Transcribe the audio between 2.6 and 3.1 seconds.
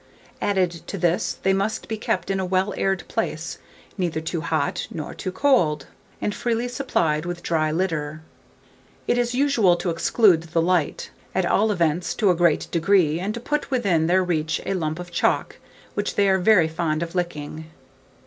aired